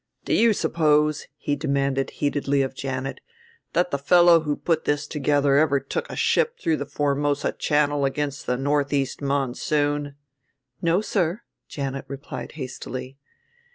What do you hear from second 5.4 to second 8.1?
ever took a ship through the Formosa Channel